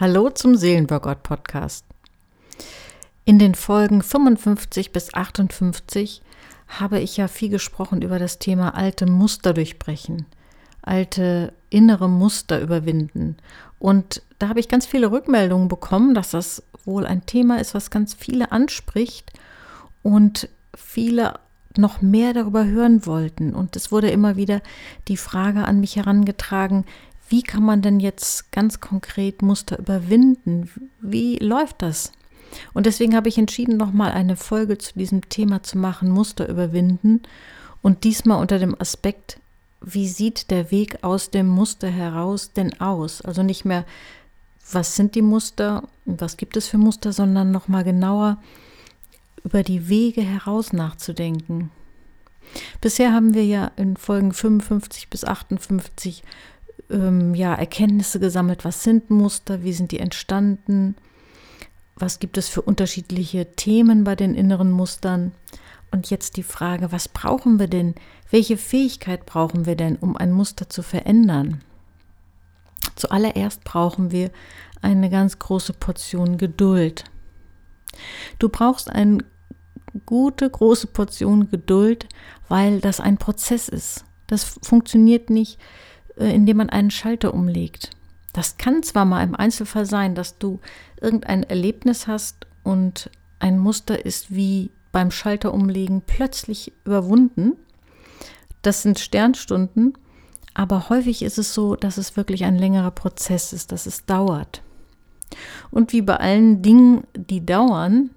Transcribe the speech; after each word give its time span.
Hallo 0.00 0.30
zum 0.30 0.54
Seelenworkout 0.54 1.24
Podcast. 1.24 1.84
In 3.24 3.40
den 3.40 3.56
Folgen 3.56 4.00
55 4.00 4.92
bis 4.92 5.12
58 5.12 6.22
habe 6.68 7.00
ich 7.00 7.16
ja 7.16 7.26
viel 7.26 7.48
gesprochen 7.48 8.00
über 8.02 8.20
das 8.20 8.38
Thema 8.38 8.76
alte 8.76 9.06
Muster 9.06 9.52
durchbrechen, 9.52 10.26
alte 10.82 11.52
innere 11.68 12.08
Muster 12.08 12.60
überwinden. 12.60 13.38
Und 13.80 14.22
da 14.38 14.48
habe 14.48 14.60
ich 14.60 14.68
ganz 14.68 14.86
viele 14.86 15.10
Rückmeldungen 15.10 15.66
bekommen, 15.66 16.14
dass 16.14 16.30
das 16.30 16.62
wohl 16.84 17.04
ein 17.04 17.26
Thema 17.26 17.60
ist, 17.60 17.74
was 17.74 17.90
ganz 17.90 18.14
viele 18.14 18.52
anspricht 18.52 19.32
und 20.04 20.48
viele 20.76 21.40
noch 21.76 22.02
mehr 22.02 22.34
darüber 22.34 22.64
hören 22.64 23.04
wollten. 23.04 23.52
Und 23.52 23.74
es 23.74 23.90
wurde 23.90 24.10
immer 24.10 24.36
wieder 24.36 24.60
die 25.08 25.16
Frage 25.16 25.64
an 25.64 25.80
mich 25.80 25.96
herangetragen, 25.96 26.84
wie 27.28 27.42
kann 27.42 27.62
man 27.62 27.82
denn 27.82 28.00
jetzt 28.00 28.52
ganz 28.52 28.80
konkret 28.80 29.42
Muster 29.42 29.78
überwinden? 29.78 30.70
Wie 31.00 31.36
läuft 31.36 31.82
das? 31.82 32.12
Und 32.72 32.86
deswegen 32.86 33.14
habe 33.14 33.28
ich 33.28 33.38
entschieden, 33.38 33.76
nochmal 33.76 34.12
eine 34.12 34.36
Folge 34.36 34.78
zu 34.78 34.98
diesem 34.98 35.28
Thema 35.28 35.62
zu 35.62 35.76
machen, 35.76 36.10
Muster 36.10 36.48
überwinden. 36.48 37.22
Und 37.82 38.04
diesmal 38.04 38.40
unter 38.40 38.58
dem 38.58 38.80
Aspekt, 38.80 39.38
wie 39.80 40.08
sieht 40.08 40.50
der 40.50 40.70
Weg 40.70 41.04
aus 41.04 41.30
dem 41.30 41.46
Muster 41.46 41.88
heraus 41.88 42.52
denn 42.52 42.80
aus? 42.80 43.20
Also 43.22 43.42
nicht 43.42 43.64
mehr, 43.64 43.84
was 44.72 44.96
sind 44.96 45.14
die 45.14 45.22
Muster 45.22 45.84
was 46.08 46.36
gibt 46.36 46.56
es 46.56 46.68
für 46.68 46.78
Muster, 46.78 47.12
sondern 47.12 47.50
nochmal 47.50 47.84
genauer 47.84 48.38
über 49.44 49.62
die 49.62 49.88
Wege 49.88 50.22
heraus 50.22 50.72
nachzudenken. 50.72 51.70
Bisher 52.80 53.12
haben 53.12 53.34
wir 53.34 53.44
ja 53.44 53.70
in 53.76 53.96
Folgen 53.96 54.32
55 54.32 55.08
bis 55.10 55.24
58 55.24 56.22
ähm, 56.90 57.34
ja, 57.34 57.54
Erkenntnisse 57.54 58.20
gesammelt, 58.20 58.64
was 58.64 58.82
sind 58.82 59.10
Muster, 59.10 59.62
wie 59.62 59.72
sind 59.72 59.92
die 59.92 59.98
entstanden, 59.98 60.96
was 61.96 62.18
gibt 62.18 62.38
es 62.38 62.48
für 62.48 62.62
unterschiedliche 62.62 63.52
Themen 63.54 64.04
bei 64.04 64.14
den 64.14 64.34
inneren 64.34 64.70
Mustern. 64.70 65.32
Und 65.90 66.10
jetzt 66.10 66.36
die 66.36 66.42
Frage, 66.42 66.92
was 66.92 67.08
brauchen 67.08 67.58
wir 67.58 67.66
denn? 67.66 67.94
Welche 68.30 68.56
Fähigkeit 68.56 69.24
brauchen 69.24 69.64
wir 69.64 69.74
denn, 69.74 69.96
um 69.96 70.16
ein 70.16 70.32
Muster 70.32 70.68
zu 70.68 70.82
verändern? 70.82 71.62
Zuallererst 72.94 73.64
brauchen 73.64 74.10
wir 74.10 74.30
eine 74.82 75.08
ganz 75.08 75.38
große 75.38 75.72
Portion 75.72 76.36
Geduld. 76.36 77.04
Du 78.38 78.48
brauchst 78.48 78.90
eine 78.90 79.18
gute, 80.04 80.48
große 80.48 80.88
Portion 80.88 81.50
Geduld, 81.50 82.06
weil 82.48 82.80
das 82.80 83.00
ein 83.00 83.16
Prozess 83.16 83.68
ist. 83.68 84.04
Das 84.26 84.58
funktioniert 84.62 85.30
nicht 85.30 85.58
indem 86.24 86.58
man 86.58 86.70
einen 86.70 86.90
Schalter 86.90 87.34
umlegt. 87.34 87.90
Das 88.32 88.56
kann 88.58 88.82
zwar 88.82 89.04
mal 89.04 89.24
im 89.24 89.34
Einzelfall 89.34 89.86
sein, 89.86 90.14
dass 90.14 90.38
du 90.38 90.60
irgendein 91.00 91.42
Erlebnis 91.42 92.06
hast 92.06 92.46
und 92.62 93.10
ein 93.40 93.58
Muster 93.58 94.04
ist 94.04 94.34
wie 94.34 94.70
beim 94.92 95.10
Schalter 95.10 95.54
umlegen 95.54 96.02
plötzlich 96.06 96.72
überwunden. 96.84 97.54
Das 98.62 98.82
sind 98.82 98.98
Sternstunden, 98.98 99.96
aber 100.54 100.88
häufig 100.88 101.22
ist 101.22 101.38
es 101.38 101.54
so, 101.54 101.76
dass 101.76 101.98
es 101.98 102.16
wirklich 102.16 102.44
ein 102.44 102.56
längerer 102.56 102.90
Prozess 102.90 103.52
ist, 103.52 103.72
dass 103.72 103.86
es 103.86 104.06
dauert. 104.06 104.62
Und 105.70 105.92
wie 105.92 106.02
bei 106.02 106.16
allen 106.16 106.62
Dingen, 106.62 107.04
die 107.14 107.44
dauern, 107.44 108.10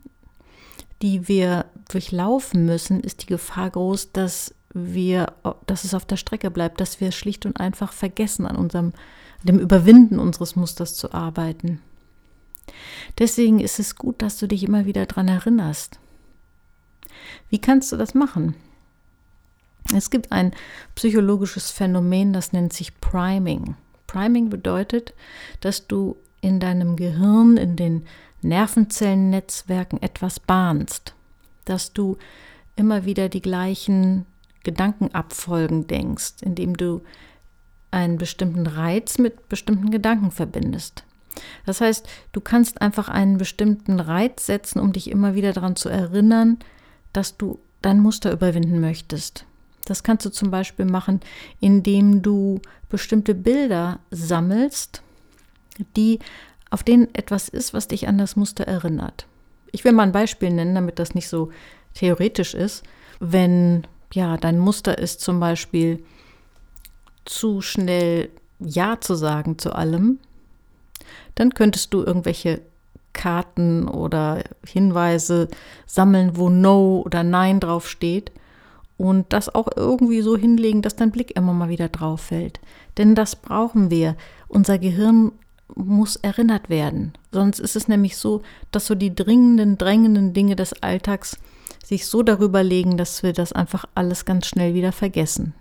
die 1.01 1.27
wir 1.27 1.65
durchlaufen 1.89 2.65
müssen, 2.65 3.01
ist 3.01 3.23
die 3.23 3.27
Gefahr 3.27 3.69
groß, 3.69 4.11
dass 4.11 4.55
wir, 4.73 5.33
dass 5.65 5.83
es 5.83 5.93
auf 5.93 6.05
der 6.05 6.17
Strecke 6.17 6.51
bleibt, 6.51 6.79
dass 6.79 7.01
wir 7.01 7.11
schlicht 7.11 7.45
und 7.45 7.59
einfach 7.59 7.93
vergessen, 7.93 8.45
an 8.45 8.55
unserem, 8.55 8.93
dem 9.43 9.59
Überwinden 9.59 10.19
unseres 10.19 10.55
Musters 10.55 10.95
zu 10.95 11.13
arbeiten. 11.13 11.81
Deswegen 13.19 13.59
ist 13.59 13.79
es 13.79 13.95
gut, 13.95 14.21
dass 14.21 14.37
du 14.37 14.47
dich 14.47 14.63
immer 14.63 14.85
wieder 14.85 15.05
daran 15.05 15.27
erinnerst. 15.27 15.99
Wie 17.49 17.59
kannst 17.59 17.91
du 17.91 17.97
das 17.97 18.13
machen? 18.13 18.55
Es 19.93 20.09
gibt 20.09 20.31
ein 20.31 20.53
psychologisches 20.95 21.71
Phänomen, 21.71 22.33
das 22.33 22.53
nennt 22.53 22.71
sich 22.71 22.99
Priming. 23.01 23.75
Priming 24.07 24.49
bedeutet, 24.49 25.13
dass 25.59 25.87
du 25.87 26.17
in 26.39 26.59
deinem 26.59 26.95
Gehirn, 26.95 27.57
in 27.57 27.75
den 27.75 28.05
Nervenzellennetzwerken 28.41 30.01
etwas 30.01 30.39
bahnst, 30.39 31.13
dass 31.65 31.93
du 31.93 32.17
immer 32.75 33.05
wieder 33.05 33.29
die 33.29 33.41
gleichen 33.41 34.25
Gedankenabfolgen 34.63 35.87
denkst, 35.87 36.35
indem 36.41 36.77
du 36.77 37.01
einen 37.91 38.17
bestimmten 38.17 38.67
Reiz 38.67 39.17
mit 39.17 39.49
bestimmten 39.49 39.91
Gedanken 39.91 40.31
verbindest. 40.31 41.03
Das 41.65 41.81
heißt, 41.81 42.07
du 42.31 42.41
kannst 42.41 42.81
einfach 42.81 43.09
einen 43.09 43.37
bestimmten 43.37 43.99
Reiz 43.99 44.45
setzen, 44.45 44.79
um 44.79 44.93
dich 44.93 45.09
immer 45.09 45.35
wieder 45.35 45.53
daran 45.53 45.75
zu 45.75 45.89
erinnern, 45.89 46.59
dass 47.13 47.37
du 47.37 47.59
dein 47.81 47.99
Muster 47.99 48.31
überwinden 48.31 48.79
möchtest. 48.79 49.45
Das 49.85 50.03
kannst 50.03 50.25
du 50.25 50.29
zum 50.29 50.51
Beispiel 50.51 50.85
machen, 50.85 51.21
indem 51.59 52.21
du 52.21 52.61
bestimmte 52.89 53.33
Bilder 53.33 53.99
sammelst, 54.11 55.01
die 55.95 56.19
auf 56.69 56.83
denen 56.83 57.13
etwas 57.13 57.49
ist, 57.49 57.73
was 57.73 57.87
dich 57.87 58.07
an 58.07 58.17
das 58.17 58.35
Muster 58.35 58.65
erinnert. 58.65 59.25
Ich 59.71 59.83
will 59.83 59.91
mal 59.93 60.03
ein 60.03 60.11
Beispiel 60.11 60.51
nennen, 60.51 60.75
damit 60.75 60.99
das 60.99 61.15
nicht 61.15 61.27
so 61.27 61.51
theoretisch 61.93 62.53
ist. 62.53 62.83
Wenn 63.19 63.87
ja, 64.13 64.37
dein 64.37 64.59
Muster 64.59 64.97
ist 64.97 65.21
zum 65.21 65.39
Beispiel 65.39 66.03
zu 67.25 67.61
schnell 67.61 68.29
Ja 68.59 68.99
zu 68.99 69.15
sagen 69.15 69.57
zu 69.57 69.73
allem, 69.73 70.19
dann 71.35 71.53
könntest 71.53 71.93
du 71.93 72.03
irgendwelche 72.03 72.61
Karten 73.13 73.87
oder 73.87 74.43
Hinweise 74.65 75.47
sammeln, 75.85 76.37
wo 76.37 76.49
No 76.49 77.01
oder 77.05 77.23
Nein 77.23 77.59
drauf 77.59 77.89
steht 77.89 78.31
und 78.97 79.33
das 79.33 79.53
auch 79.53 79.67
irgendwie 79.75 80.21
so 80.21 80.37
hinlegen, 80.37 80.81
dass 80.81 80.95
dein 80.95 81.11
Blick 81.11 81.35
immer 81.35 81.53
mal 81.53 81.69
wieder 81.69 81.89
drauf 81.89 82.21
fällt. 82.21 82.59
Denn 82.97 83.15
das 83.15 83.35
brauchen 83.35 83.89
wir. 83.89 84.15
Unser 84.47 84.77
Gehirn 84.77 85.31
muss 85.75 86.17
erinnert 86.17 86.69
werden. 86.69 87.13
Sonst 87.31 87.59
ist 87.59 87.75
es 87.75 87.87
nämlich 87.87 88.17
so, 88.17 88.41
dass 88.71 88.85
so 88.85 88.95
die 88.95 89.15
dringenden, 89.15 89.77
drängenden 89.77 90.33
Dinge 90.33 90.55
des 90.55 90.83
Alltags 90.83 91.37
sich 91.83 92.07
so 92.07 92.23
darüber 92.23 92.63
legen, 92.63 92.97
dass 92.97 93.23
wir 93.23 93.33
das 93.33 93.53
einfach 93.53 93.85
alles 93.95 94.25
ganz 94.25 94.47
schnell 94.47 94.73
wieder 94.73 94.91
vergessen. 94.91 95.53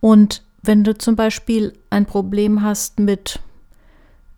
Und 0.00 0.42
wenn 0.62 0.84
du 0.84 0.96
zum 0.96 1.16
Beispiel 1.16 1.72
ein 1.90 2.06
Problem 2.06 2.62
hast 2.62 2.98
mit, 2.98 3.40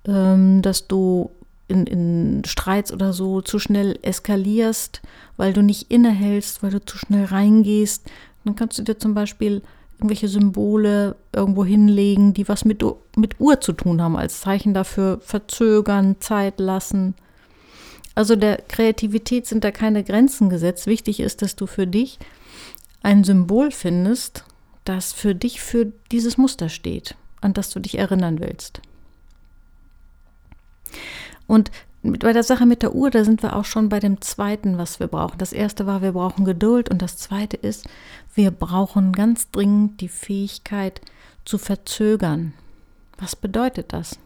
ähm, 0.06 0.62
dass 0.62 0.88
du 0.88 1.30
in, 1.68 1.86
in 1.86 2.42
Streits 2.46 2.92
oder 2.92 3.12
so 3.12 3.40
zu 3.42 3.58
schnell 3.58 3.98
eskalierst, 4.02 5.02
weil 5.36 5.52
du 5.52 5.62
nicht 5.62 5.90
innehältst, 5.90 6.62
weil 6.62 6.70
du 6.70 6.84
zu 6.84 6.98
schnell 6.98 7.26
reingehst, 7.26 8.10
dann 8.44 8.56
kannst 8.56 8.78
du 8.78 8.82
dir 8.82 8.98
zum 8.98 9.14
Beispiel 9.14 9.62
irgendwelche 9.98 10.28
Symbole 10.28 11.16
irgendwo 11.32 11.64
hinlegen, 11.64 12.32
die 12.32 12.48
was 12.48 12.64
mit, 12.64 12.84
mit 13.16 13.40
Uhr 13.40 13.60
zu 13.60 13.72
tun 13.72 14.00
haben, 14.00 14.16
als 14.16 14.40
Zeichen 14.40 14.72
dafür 14.72 15.18
verzögern, 15.20 16.16
Zeit 16.20 16.60
lassen. 16.60 17.14
Also 18.18 18.34
der 18.34 18.56
Kreativität 18.56 19.46
sind 19.46 19.62
da 19.62 19.70
keine 19.70 20.02
Grenzen 20.02 20.50
gesetzt. 20.50 20.88
Wichtig 20.88 21.20
ist, 21.20 21.40
dass 21.40 21.54
du 21.54 21.68
für 21.68 21.86
dich 21.86 22.18
ein 23.00 23.22
Symbol 23.22 23.70
findest, 23.70 24.42
das 24.84 25.12
für 25.12 25.36
dich 25.36 25.60
für 25.60 25.92
dieses 26.10 26.36
Muster 26.36 26.68
steht, 26.68 27.14
an 27.40 27.52
das 27.52 27.70
du 27.70 27.78
dich 27.78 27.96
erinnern 27.96 28.40
willst. 28.40 28.80
Und 31.46 31.70
bei 32.02 32.32
der 32.32 32.42
Sache 32.42 32.66
mit 32.66 32.82
der 32.82 32.92
Uhr, 32.92 33.08
da 33.10 33.22
sind 33.22 33.40
wir 33.44 33.54
auch 33.54 33.64
schon 33.64 33.88
bei 33.88 34.00
dem 34.00 34.20
zweiten, 34.20 34.78
was 34.78 34.98
wir 34.98 35.06
brauchen. 35.06 35.38
Das 35.38 35.52
erste 35.52 35.86
war, 35.86 36.02
wir 36.02 36.10
brauchen 36.10 36.44
Geduld 36.44 36.88
und 36.88 37.00
das 37.00 37.18
zweite 37.18 37.56
ist, 37.56 37.86
wir 38.34 38.50
brauchen 38.50 39.12
ganz 39.12 39.48
dringend 39.52 40.00
die 40.00 40.08
Fähigkeit 40.08 41.00
zu 41.44 41.56
verzögern. 41.56 42.52
Was 43.16 43.36
bedeutet 43.36 43.92
das? 43.92 44.18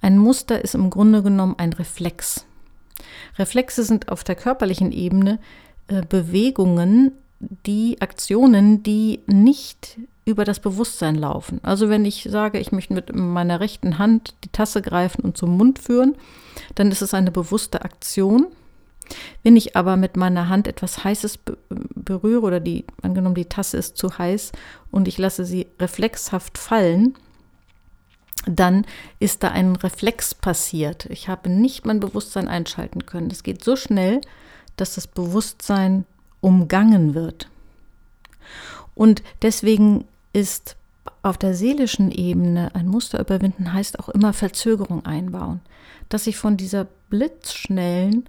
Ein 0.00 0.18
Muster 0.18 0.64
ist 0.64 0.74
im 0.74 0.90
Grunde 0.90 1.22
genommen 1.22 1.54
ein 1.56 1.72
Reflex. 1.72 2.46
Reflexe 3.38 3.84
sind 3.84 4.08
auf 4.08 4.24
der 4.24 4.36
körperlichen 4.36 4.92
Ebene 4.92 5.38
äh, 5.88 6.02
Bewegungen, 6.02 7.12
die 7.66 8.00
Aktionen, 8.00 8.82
die 8.82 9.20
nicht 9.26 9.98
über 10.24 10.44
das 10.44 10.60
Bewusstsein 10.60 11.14
laufen. 11.14 11.60
Also 11.62 11.88
wenn 11.88 12.04
ich 12.04 12.28
sage, 12.30 12.58
ich 12.58 12.72
möchte 12.72 12.94
mit 12.94 13.14
meiner 13.14 13.60
rechten 13.60 13.98
Hand 13.98 14.34
die 14.44 14.50
Tasse 14.50 14.82
greifen 14.82 15.22
und 15.22 15.36
zum 15.36 15.56
Mund 15.56 15.78
führen, 15.78 16.16
dann 16.74 16.90
ist 16.90 17.02
es 17.02 17.14
eine 17.14 17.30
bewusste 17.30 17.82
Aktion. 17.82 18.46
Wenn 19.42 19.56
ich 19.56 19.76
aber 19.76 19.96
mit 19.96 20.16
meiner 20.16 20.48
Hand 20.48 20.68
etwas 20.68 21.02
Heißes 21.02 21.40
berühre 21.68 22.42
oder 22.46 22.60
die, 22.60 22.84
angenommen 23.02 23.34
die 23.34 23.46
Tasse 23.46 23.76
ist 23.76 23.96
zu 23.96 24.18
heiß 24.18 24.52
und 24.90 25.08
ich 25.08 25.18
lasse 25.18 25.44
sie 25.44 25.66
reflexhaft 25.80 26.58
fallen, 26.58 27.14
dann 28.46 28.86
ist 29.18 29.42
da 29.42 29.48
ein 29.48 29.76
Reflex 29.76 30.34
passiert. 30.34 31.06
Ich 31.06 31.28
habe 31.28 31.50
nicht 31.50 31.84
mein 31.84 32.00
Bewusstsein 32.00 32.48
einschalten 32.48 33.06
können. 33.06 33.30
Es 33.30 33.42
geht 33.42 33.62
so 33.62 33.76
schnell, 33.76 34.20
dass 34.76 34.94
das 34.94 35.06
Bewusstsein 35.06 36.06
umgangen 36.40 37.14
wird. 37.14 37.48
Und 38.94 39.22
deswegen 39.42 40.04
ist 40.32 40.76
auf 41.22 41.36
der 41.36 41.54
seelischen 41.54 42.10
Ebene 42.10 42.74
ein 42.74 42.86
Muster 42.86 43.20
überwinden 43.20 43.72
heißt 43.72 43.98
auch 43.98 44.08
immer 44.08 44.32
Verzögerung 44.32 45.04
einbauen. 45.04 45.60
Dass 46.08 46.26
ich 46.26 46.36
von 46.36 46.56
dieser 46.56 46.86
blitzschnellen, 47.10 48.24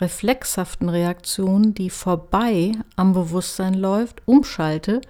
reflexhaften 0.00 0.88
Reaktion, 0.88 1.74
die 1.74 1.90
vorbei 1.90 2.72
am 2.96 3.12
Bewusstsein 3.12 3.74
läuft, 3.74 4.22
umschalte 4.26 5.00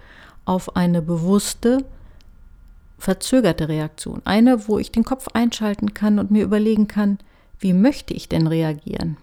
auf 0.44 0.76
eine 0.76 1.02
bewusste, 1.02 1.84
verzögerte 2.98 3.68
Reaktion. 3.68 4.22
Eine, 4.24 4.68
wo 4.68 4.78
ich 4.78 4.92
den 4.92 5.04
Kopf 5.04 5.28
einschalten 5.32 5.94
kann 5.94 6.18
und 6.18 6.30
mir 6.30 6.44
überlegen 6.44 6.88
kann, 6.88 7.18
wie 7.60 7.72
möchte 7.72 8.14
ich 8.14 8.28
denn 8.28 8.46
reagieren? 8.46 9.16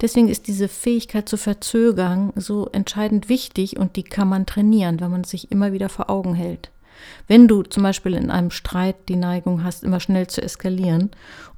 Deswegen 0.00 0.28
ist 0.28 0.48
diese 0.48 0.68
Fähigkeit 0.68 1.28
zu 1.28 1.36
verzögern 1.36 2.32
so 2.36 2.68
entscheidend 2.72 3.28
wichtig 3.28 3.78
und 3.78 3.96
die 3.96 4.02
kann 4.02 4.28
man 4.28 4.46
trainieren, 4.46 5.00
wenn 5.00 5.10
man 5.10 5.24
sich 5.24 5.50
immer 5.50 5.72
wieder 5.72 5.88
vor 5.88 6.10
Augen 6.10 6.34
hält. 6.34 6.70
Wenn 7.26 7.48
du 7.48 7.62
zum 7.62 7.82
Beispiel 7.82 8.14
in 8.14 8.30
einem 8.30 8.50
Streit 8.50 8.96
die 9.08 9.16
Neigung 9.16 9.64
hast, 9.64 9.84
immer 9.84 10.00
schnell 10.00 10.26
zu 10.26 10.42
eskalieren 10.42 11.10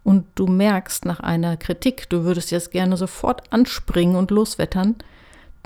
und 0.04 0.26
du 0.34 0.46
merkst 0.46 1.04
nach 1.04 1.20
einer 1.20 1.56
Kritik, 1.56 2.08
du 2.08 2.24
würdest 2.24 2.50
jetzt 2.50 2.70
gerne 2.70 2.96
sofort 2.96 3.52
anspringen 3.52 4.16
und 4.16 4.30
loswettern, 4.30 4.96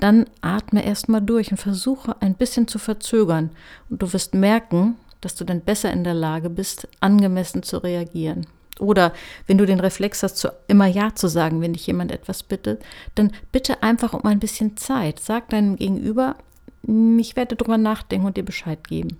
dann 0.01 0.25
atme 0.41 0.83
erstmal 0.83 1.21
durch 1.21 1.51
und 1.51 1.57
versuche 1.57 2.21
ein 2.21 2.35
bisschen 2.35 2.67
zu 2.67 2.79
verzögern. 2.79 3.51
Und 3.89 4.01
du 4.01 4.11
wirst 4.13 4.33
merken, 4.33 4.95
dass 5.21 5.35
du 5.35 5.45
dann 5.45 5.61
besser 5.61 5.91
in 5.93 6.03
der 6.03 6.15
Lage 6.15 6.49
bist, 6.49 6.87
angemessen 6.99 7.63
zu 7.63 7.77
reagieren. 7.77 8.47
Oder 8.79 9.13
wenn 9.45 9.59
du 9.59 9.65
den 9.67 9.79
Reflex 9.79 10.23
hast, 10.23 10.51
immer 10.67 10.87
Ja 10.87 11.13
zu 11.13 11.27
sagen, 11.27 11.61
wenn 11.61 11.73
dich 11.73 11.85
jemand 11.85 12.11
etwas 12.11 12.41
bittet, 12.41 12.83
dann 13.13 13.31
bitte 13.51 13.83
einfach 13.83 14.13
um 14.13 14.25
ein 14.25 14.39
bisschen 14.39 14.75
Zeit. 14.75 15.19
Sag 15.19 15.49
deinem 15.49 15.75
Gegenüber, 15.75 16.35
ich 17.19 17.35
werde 17.35 17.55
drüber 17.55 17.77
nachdenken 17.77 18.25
und 18.25 18.37
dir 18.37 18.43
Bescheid 18.43 18.87
geben. 18.87 19.19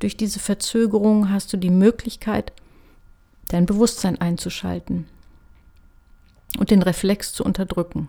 Durch 0.00 0.16
diese 0.16 0.40
Verzögerung 0.40 1.30
hast 1.30 1.52
du 1.52 1.56
die 1.56 1.70
Möglichkeit, 1.70 2.52
dein 3.46 3.66
Bewusstsein 3.66 4.20
einzuschalten 4.20 5.06
und 6.58 6.70
den 6.70 6.82
Reflex 6.82 7.32
zu 7.32 7.44
unterdrücken. 7.44 8.08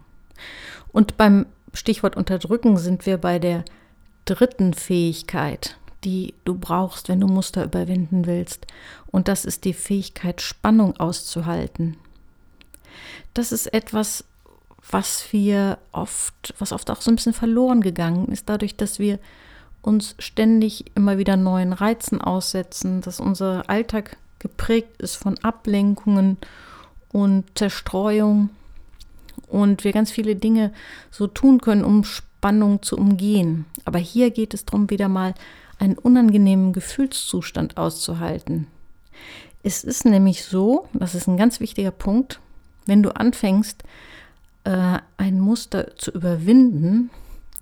Und 0.91 1.17
beim 1.17 1.45
Stichwort 1.73 2.17
Unterdrücken 2.17 2.77
sind 2.77 3.05
wir 3.05 3.17
bei 3.17 3.39
der 3.39 3.63
dritten 4.25 4.73
Fähigkeit, 4.73 5.77
die 6.03 6.33
du 6.45 6.57
brauchst, 6.57 7.09
wenn 7.09 7.19
du 7.19 7.27
Muster 7.27 7.63
überwinden 7.63 8.25
willst. 8.25 8.67
Und 9.07 9.27
das 9.27 9.45
ist 9.45 9.65
die 9.65 9.73
Fähigkeit, 9.73 10.41
Spannung 10.41 10.97
auszuhalten. 10.97 11.97
Das 13.33 13.51
ist 13.51 13.73
etwas, 13.73 14.25
was 14.89 15.31
wir 15.31 15.77
oft, 15.91 16.53
was 16.59 16.71
oft 16.71 16.89
auch 16.89 17.01
so 17.01 17.11
ein 17.11 17.15
bisschen 17.15 17.33
verloren 17.33 17.81
gegangen 17.81 18.27
ist, 18.27 18.49
dadurch, 18.49 18.75
dass 18.75 18.99
wir 18.99 19.19
uns 19.81 20.15
ständig 20.19 20.85
immer 20.95 21.17
wieder 21.17 21.37
neuen 21.37 21.73
Reizen 21.73 22.21
aussetzen, 22.21 23.01
dass 23.01 23.19
unser 23.19 23.69
Alltag 23.69 24.17
geprägt 24.39 25.01
ist 25.01 25.15
von 25.15 25.37
Ablenkungen 25.39 26.37
und 27.11 27.45
Zerstreuung 27.55 28.49
und 29.51 29.83
wir 29.83 29.91
ganz 29.91 30.11
viele 30.11 30.35
Dinge 30.35 30.71
so 31.11 31.27
tun 31.27 31.61
können, 31.61 31.83
um 31.83 32.03
Spannung 32.03 32.81
zu 32.81 32.97
umgehen. 32.97 33.65
Aber 33.85 33.99
hier 33.99 34.31
geht 34.31 34.53
es 34.53 34.65
darum, 34.65 34.89
wieder 34.89 35.09
mal 35.09 35.33
einen 35.77 35.97
unangenehmen 35.97 36.73
Gefühlszustand 36.73 37.77
auszuhalten. 37.77 38.67
Es 39.63 39.83
ist 39.83 40.05
nämlich 40.05 40.45
so, 40.45 40.87
das 40.93 41.15
ist 41.15 41.27
ein 41.27 41.37
ganz 41.37 41.59
wichtiger 41.59 41.91
Punkt, 41.91 42.39
wenn 42.85 43.03
du 43.03 43.15
anfängst, 43.15 43.83
äh, 44.63 44.99
ein 45.17 45.39
Muster 45.39 45.95
zu 45.97 46.11
überwinden, 46.11 47.09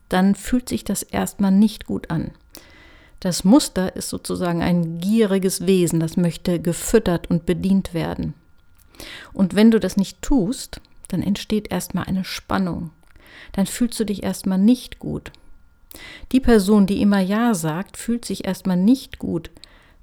dann 0.07 0.35
fühlt 0.35 0.69
sich 0.69 0.83
das 0.83 1.03
erstmal 1.03 1.51
nicht 1.51 1.85
gut 1.85 2.09
an. 2.09 2.31
Das 3.19 3.43
Muster 3.43 3.95
ist 3.95 4.09
sozusagen 4.09 4.61
ein 4.61 4.99
gieriges 4.99 5.65
Wesen, 5.65 5.99
das 5.99 6.15
möchte 6.15 6.59
gefüttert 6.59 7.29
und 7.29 7.45
bedient 7.45 7.93
werden. 7.93 8.33
Und 9.33 9.55
wenn 9.55 9.71
du 9.71 9.79
das 9.79 9.97
nicht 9.97 10.21
tust, 10.21 10.81
dann 11.09 11.21
entsteht 11.21 11.71
erstmal 11.71 12.05
eine 12.05 12.23
Spannung. 12.23 12.91
Dann 13.51 13.65
fühlst 13.65 13.99
du 13.99 14.05
dich 14.05 14.23
erstmal 14.23 14.57
nicht 14.57 14.99
gut. 14.99 15.31
Die 16.31 16.39
Person, 16.39 16.85
die 16.85 17.01
immer 17.01 17.19
Ja 17.19 17.53
sagt, 17.53 17.97
fühlt 17.97 18.23
sich 18.23 18.45
erstmal 18.45 18.77
nicht 18.77 19.19
gut, 19.19 19.51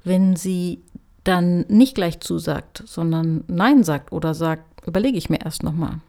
wenn 0.04 0.36
sie 0.36 0.82
dann 1.24 1.64
nicht 1.68 1.94
gleich 1.94 2.20
zusagt, 2.20 2.82
sondern 2.86 3.44
Nein 3.48 3.82
sagt 3.84 4.12
oder 4.12 4.34
sagt, 4.34 4.86
überlege 4.86 5.18
ich 5.18 5.30
mir 5.30 5.40
erst 5.44 5.62
nochmal. 5.62 6.00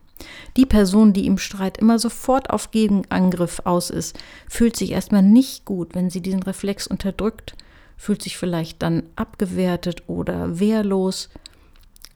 Die 0.55 0.65
Person, 0.65 1.13
die 1.13 1.27
im 1.27 1.37
Streit 1.37 1.77
immer 1.77 1.99
sofort 1.99 2.49
auf 2.49 2.71
Gegenangriff 2.71 3.61
aus 3.65 3.89
ist, 3.89 4.17
fühlt 4.47 4.75
sich 4.75 4.91
erstmal 4.91 5.21
nicht 5.21 5.65
gut, 5.65 5.93
wenn 5.93 6.09
sie 6.09 6.21
diesen 6.21 6.43
Reflex 6.43 6.87
unterdrückt, 6.87 7.55
fühlt 7.97 8.21
sich 8.21 8.37
vielleicht 8.37 8.81
dann 8.81 9.03
abgewertet 9.15 10.03
oder 10.07 10.59
wehrlos, 10.59 11.29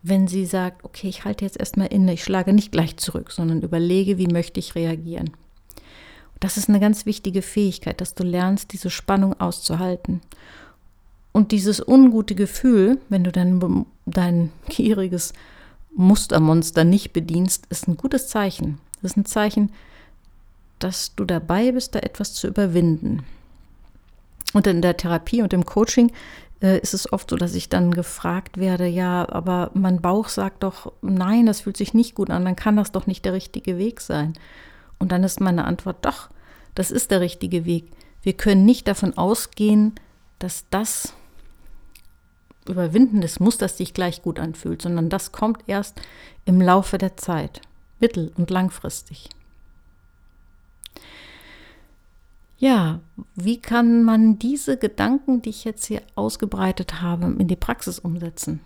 wenn 0.03 0.27
sie 0.27 0.45
sagt, 0.45 0.83
okay, 0.83 1.07
ich 1.07 1.25
halte 1.25 1.45
jetzt 1.45 1.59
erstmal 1.59 1.87
inne, 1.87 2.13
ich 2.13 2.23
schlage 2.23 2.53
nicht 2.53 2.71
gleich 2.71 2.97
zurück, 2.97 3.31
sondern 3.31 3.61
überlege, 3.61 4.17
wie 4.17 4.27
möchte 4.27 4.59
ich 4.59 4.75
reagieren. 4.75 5.31
Das 6.39 6.57
ist 6.57 6.69
eine 6.69 6.79
ganz 6.79 7.05
wichtige 7.05 7.43
Fähigkeit, 7.43 8.01
dass 8.01 8.15
du 8.15 8.23
lernst, 8.23 8.73
diese 8.73 8.89
Spannung 8.89 9.39
auszuhalten. 9.39 10.21
Und 11.31 11.51
dieses 11.51 11.87
ungute 11.87 12.33
Gefühl, 12.33 12.99
wenn 13.09 13.23
du 13.23 13.31
dein, 13.31 13.85
dein 14.05 14.51
gieriges 14.67 15.33
Mustermonster 15.95 16.83
nicht 16.83 17.13
bedienst, 17.13 17.67
ist 17.69 17.87
ein 17.87 17.95
gutes 17.95 18.27
Zeichen. 18.27 18.79
Das 19.01 19.11
ist 19.11 19.17
ein 19.17 19.25
Zeichen, 19.25 19.71
dass 20.79 21.15
du 21.15 21.25
dabei 21.25 21.71
bist, 21.71 21.93
da 21.93 21.99
etwas 21.99 22.33
zu 22.33 22.47
überwinden. 22.47 23.23
Und 24.53 24.67
in 24.67 24.81
der 24.81 24.97
Therapie 24.97 25.43
und 25.43 25.53
im 25.53 25.65
Coaching 25.65 26.11
äh, 26.61 26.79
ist 26.79 26.93
es 26.93 27.11
oft 27.11 27.29
so, 27.29 27.35
dass 27.35 27.55
ich 27.55 27.69
dann 27.69 27.91
gefragt 27.91 28.57
werde, 28.57 28.87
ja, 28.87 29.27
aber 29.29 29.71
mein 29.73 30.01
Bauch 30.01 30.29
sagt 30.29 30.63
doch, 30.63 30.93
nein, 31.01 31.45
das 31.45 31.61
fühlt 31.61 31.77
sich 31.77 31.93
nicht 31.93 32.15
gut 32.15 32.29
an, 32.29 32.45
dann 32.45 32.55
kann 32.55 32.75
das 32.75 32.91
doch 32.91 33.07
nicht 33.07 33.25
der 33.25 33.33
richtige 33.33 33.77
Weg 33.77 34.01
sein. 34.01 34.33
Und 34.99 35.11
dann 35.11 35.23
ist 35.23 35.41
meine 35.41 35.65
Antwort 35.65 36.05
doch, 36.05 36.29
das 36.75 36.91
ist 36.91 37.11
der 37.11 37.21
richtige 37.21 37.65
Weg. 37.65 37.91
Wir 38.21 38.33
können 38.33 38.65
nicht 38.65 38.87
davon 38.87 39.17
ausgehen, 39.17 39.95
dass 40.39 40.65
das 40.69 41.13
Überwinden 42.67 43.21
des 43.21 43.39
Musters 43.39 43.77
sich 43.77 43.93
gleich 43.93 44.21
gut 44.21 44.39
anfühlt, 44.39 44.81
sondern 44.81 45.09
das 45.09 45.31
kommt 45.31 45.63
erst 45.67 45.99
im 46.45 46.61
Laufe 46.61 46.97
der 46.97 47.17
Zeit, 47.17 47.61
mittel- 47.99 48.31
und 48.37 48.51
langfristig. 48.51 49.29
Ja, 52.61 52.99
wie 53.33 53.59
kann 53.59 54.03
man 54.03 54.37
diese 54.37 54.77
Gedanken, 54.77 55.41
die 55.41 55.49
ich 55.49 55.63
jetzt 55.63 55.87
hier 55.87 56.03
ausgebreitet 56.13 57.01
habe, 57.01 57.35
in 57.39 57.47
die 57.47 57.55
Praxis 57.55 57.97
umsetzen? 57.97 58.59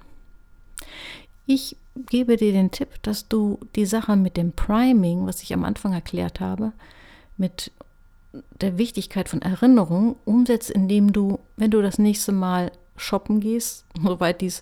Ich 1.45 1.77
gebe 2.09 2.35
dir 2.35 2.51
den 2.51 2.71
Tipp, 2.71 3.01
dass 3.03 3.29
du 3.29 3.57
die 3.77 3.85
Sache 3.85 4.17
mit 4.17 4.35
dem 4.35 4.51
Priming, 4.51 5.25
was 5.27 5.41
ich 5.41 5.53
am 5.53 5.63
Anfang 5.63 5.93
erklärt 5.93 6.41
habe, 6.41 6.73
mit 7.37 7.71
der 8.59 8.77
Wichtigkeit 8.77 9.29
von 9.29 9.41
Erinnerung 9.41 10.17
umsetzt, 10.25 10.71
indem 10.71 11.13
du, 11.13 11.39
wenn 11.55 11.71
du 11.71 11.81
das 11.81 11.97
nächste 11.97 12.33
Mal 12.33 12.73
shoppen 12.97 13.39
gehst, 13.39 13.85
soweit 14.03 14.41
dies 14.41 14.61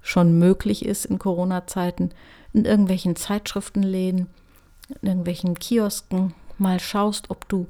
schon 0.00 0.40
möglich 0.40 0.84
ist 0.84 1.04
in 1.04 1.20
Corona-Zeiten, 1.20 2.10
in 2.52 2.64
irgendwelchen 2.64 3.14
Zeitschriftenläden, 3.14 4.26
in 5.02 5.08
irgendwelchen 5.08 5.56
Kiosken, 5.56 6.34
mal 6.58 6.80
schaust, 6.80 7.30
ob 7.30 7.48
du 7.48 7.68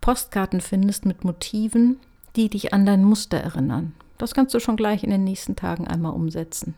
Postkarten 0.00 0.60
findest 0.60 1.04
mit 1.04 1.24
Motiven, 1.24 1.98
die 2.36 2.48
dich 2.48 2.72
an 2.72 2.86
dein 2.86 3.04
Muster 3.04 3.38
erinnern. 3.38 3.94
Das 4.18 4.34
kannst 4.34 4.54
du 4.54 4.60
schon 4.60 4.76
gleich 4.76 5.04
in 5.04 5.10
den 5.10 5.24
nächsten 5.24 5.56
Tagen 5.56 5.86
einmal 5.86 6.12
umsetzen. 6.12 6.74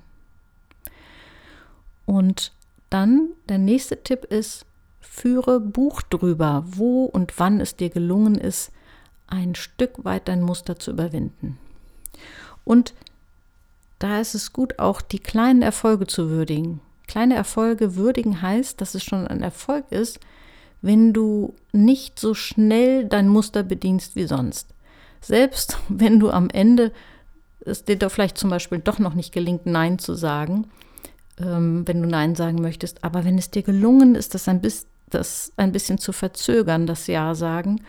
Und 2.06 2.52
dann 2.90 3.28
der 3.48 3.58
nächste 3.58 4.02
Tipp 4.02 4.24
ist, 4.24 4.66
führe 5.00 5.60
Buch 5.60 6.02
drüber, 6.02 6.64
wo 6.66 7.04
und 7.04 7.38
wann 7.38 7.60
es 7.60 7.76
dir 7.76 7.88
gelungen 7.88 8.36
ist, 8.36 8.72
ein 9.26 9.54
Stück 9.54 10.04
weit 10.04 10.28
dein 10.28 10.42
Muster 10.42 10.78
zu 10.78 10.90
überwinden. 10.90 11.58
Und 12.64 12.94
da 13.98 14.20
ist 14.20 14.34
es 14.34 14.52
gut, 14.52 14.78
auch 14.78 15.02
die 15.02 15.18
kleinen 15.18 15.62
Erfolge 15.62 16.06
zu 16.06 16.30
würdigen. 16.30 16.80
Kleine 17.06 17.34
Erfolge 17.34 17.96
würdigen 17.96 18.42
heißt, 18.42 18.80
dass 18.80 18.94
es 18.94 19.04
schon 19.04 19.26
ein 19.26 19.42
Erfolg 19.42 19.84
ist, 19.90 20.20
wenn 20.82 21.12
du 21.12 21.54
nicht 21.72 22.18
so 22.18 22.34
schnell 22.34 23.04
dein 23.04 23.28
Muster 23.28 23.62
bedienst 23.62 24.16
wie 24.16 24.26
sonst. 24.26 24.68
Selbst 25.20 25.78
wenn 25.88 26.20
du 26.20 26.30
am 26.30 26.50
Ende 26.50 26.92
es 27.64 27.84
dir 27.84 27.96
doch 27.96 28.10
vielleicht 28.10 28.38
zum 28.38 28.50
Beispiel 28.50 28.78
doch 28.78 28.98
noch 28.98 29.14
nicht 29.14 29.32
gelingt, 29.32 29.66
Nein 29.66 29.98
zu 29.98 30.14
sagen, 30.14 30.68
ähm, 31.38 31.86
wenn 31.86 32.00
du 32.00 32.08
Nein 32.08 32.34
sagen 32.34 32.60
möchtest. 32.60 33.04
Aber 33.04 33.24
wenn 33.24 33.38
es 33.38 33.50
dir 33.50 33.62
gelungen 33.62 34.14
ist, 34.14 34.34
das 34.34 34.48
ein, 34.48 34.60
bis, 34.60 34.86
das 35.10 35.52
ein 35.56 35.72
bisschen 35.72 35.98
zu 35.98 36.12
verzögern, 36.12 36.86
das 36.86 37.06
Ja 37.06 37.34
sagen, 37.34 37.82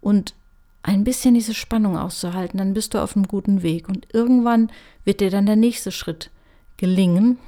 und 0.00 0.34
ein 0.82 1.04
bisschen 1.04 1.34
diese 1.34 1.54
Spannung 1.54 1.96
auszuhalten, 1.96 2.58
dann 2.58 2.74
bist 2.74 2.92
du 2.92 2.98
auf 2.98 3.16
einem 3.16 3.26
guten 3.26 3.62
Weg. 3.62 3.88
Und 3.88 4.06
irgendwann 4.12 4.70
wird 5.04 5.20
dir 5.20 5.30
dann 5.30 5.46
der 5.46 5.56
nächste 5.56 5.90
Schritt 5.90 6.30
gelingen. 6.76 7.38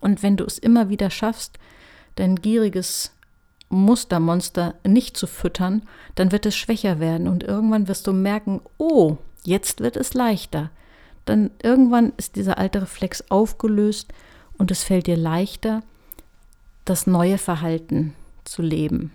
Und 0.00 0.22
wenn 0.22 0.36
du 0.36 0.44
es 0.44 0.58
immer 0.58 0.90
wieder 0.90 1.08
schaffst, 1.08 1.58
dein 2.16 2.36
gieriges 2.36 3.12
Mustermonster 3.68 4.74
nicht 4.86 5.16
zu 5.16 5.26
füttern, 5.26 5.82
dann 6.14 6.32
wird 6.32 6.46
es 6.46 6.56
schwächer 6.56 7.00
werden. 7.00 7.28
Und 7.28 7.42
irgendwann 7.42 7.88
wirst 7.88 8.06
du 8.06 8.12
merken, 8.12 8.60
oh, 8.78 9.18
Jetzt 9.44 9.80
wird 9.80 9.96
es 9.96 10.14
leichter. 10.14 10.70
Dann 11.26 11.50
irgendwann 11.62 12.12
ist 12.16 12.36
dieser 12.36 12.58
alte 12.58 12.82
Reflex 12.82 13.24
aufgelöst 13.30 14.12
und 14.58 14.70
es 14.70 14.82
fällt 14.82 15.06
dir 15.06 15.16
leichter, 15.16 15.82
das 16.84 17.06
neue 17.06 17.38
Verhalten 17.38 18.14
zu 18.44 18.62
leben. 18.62 19.12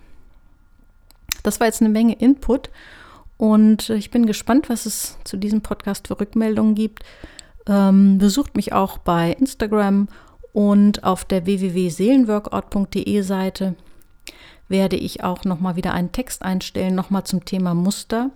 Das 1.44 1.60
war 1.60 1.68
jetzt 1.68 1.82
eine 1.82 1.90
Menge 1.90 2.14
Input 2.14 2.70
und 3.38 3.90
ich 3.90 4.12
bin 4.12 4.26
gespannt, 4.26 4.70
was 4.70 4.86
es 4.86 5.18
zu 5.24 5.38
diesem 5.38 5.62
Podcast 5.62 6.08
für 6.08 6.20
Rückmeldungen 6.20 6.76
gibt. 6.76 7.04
Ähm, 7.68 8.18
besucht 8.18 8.56
mich 8.56 8.74
auch 8.74 8.98
bei 8.98 9.32
Instagram 9.32 10.10
und 10.52 11.04
auf 11.04 11.26
der 11.26 11.46
www.seelenworkout.de 11.46 13.22
Seite 13.22 13.76
werde 14.70 14.96
ich 14.96 15.24
auch 15.24 15.44
nochmal 15.44 15.76
wieder 15.76 15.94
einen 15.94 16.12
Text 16.12 16.44
einstellen, 16.44 16.96
nochmal 16.96 17.26
zum 17.26 17.44
Thema 17.44 17.74
Muster. 17.74 18.30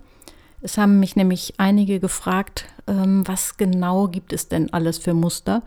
Es 0.60 0.78
haben 0.78 1.00
mich 1.00 1.16
nämlich 1.16 1.54
einige 1.58 2.00
gefragt, 2.00 2.66
ähm, 2.86 3.26
was 3.26 3.56
genau 3.56 4.08
gibt 4.08 4.32
es 4.32 4.48
denn 4.48 4.72
alles 4.72 4.98
für 4.98 5.14
Muster? 5.14 5.62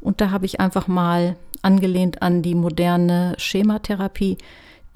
Und 0.00 0.20
da 0.20 0.30
habe 0.30 0.46
ich 0.46 0.60
einfach 0.60 0.88
mal 0.88 1.36
angelehnt 1.62 2.22
an 2.22 2.42
die 2.42 2.54
moderne 2.54 3.34
Schematherapie 3.38 4.38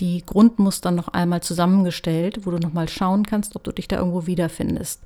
die 0.01 0.25
Grundmuster 0.25 0.91
noch 0.91 1.09
einmal 1.09 1.43
zusammengestellt, 1.43 2.47
wo 2.47 2.51
du 2.51 2.59
nochmal 2.59 2.89
schauen 2.89 3.25
kannst, 3.25 3.55
ob 3.55 3.65
du 3.65 3.73
dich 3.73 3.87
da 3.87 3.99
irgendwo 3.99 4.27
wiederfindest. 4.27 5.03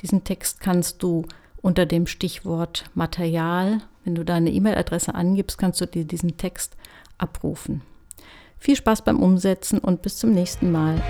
Diesen 0.00 0.24
Text 0.24 0.60
kannst 0.60 1.02
du 1.02 1.26
unter 1.60 1.84
dem 1.84 2.06
Stichwort 2.06 2.84
Material, 2.94 3.82
wenn 4.04 4.14
du 4.14 4.24
deine 4.24 4.50
E-Mail-Adresse 4.50 5.14
angibst, 5.14 5.58
kannst 5.58 5.80
du 5.80 5.86
dir 5.86 6.04
diesen 6.04 6.38
Text 6.38 6.76
abrufen. 7.18 7.82
Viel 8.60 8.76
Spaß 8.76 9.02
beim 9.02 9.20
Umsetzen 9.20 9.78
und 9.78 10.02
bis 10.02 10.18
zum 10.18 10.32
nächsten 10.32 10.70
Mal. 10.70 11.02